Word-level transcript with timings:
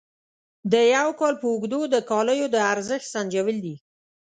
د 0.71 0.73
یو 0.95 1.09
کال 1.19 1.33
په 1.41 1.45
اوږدو 1.51 1.81
د 1.93 1.95
کالیو 2.09 2.47
د 2.51 2.57
ارزښت 2.73 3.05
سنجول 3.13 3.57
دي. 3.65 3.75